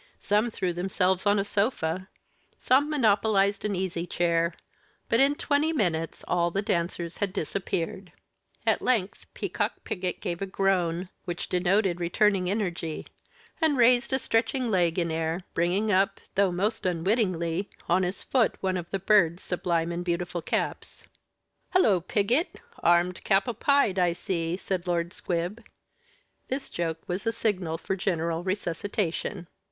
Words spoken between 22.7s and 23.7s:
armed cap au